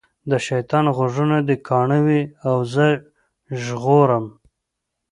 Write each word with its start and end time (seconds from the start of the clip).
د 0.29 0.31
شیطان 0.47 0.85
غوږونه 0.95 1.37
دي 1.47 1.55
کاڼه 1.67 1.99
وي 2.05 2.21
او 2.47 2.57
زه 2.73 2.87
ژغورم. 3.63 4.25